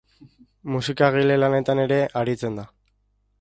[0.75, 2.67] Musikagile lanetan ere aritzen da.